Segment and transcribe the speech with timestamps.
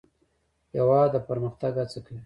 [0.75, 2.19] هېواد د پرمختګ هڅه کوي.